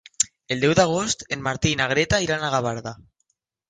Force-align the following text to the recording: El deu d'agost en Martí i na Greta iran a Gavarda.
El 0.55 0.63
deu 0.63 0.73
d'agost 0.79 1.23
en 1.37 1.45
Martí 1.51 1.77
i 1.77 1.81
na 1.85 1.89
Greta 1.95 2.25
iran 2.29 2.51
a 2.51 2.55
Gavarda. 2.59 2.99